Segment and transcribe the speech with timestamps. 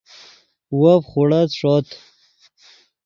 [0.79, 1.87] وف خوڑت ݰوت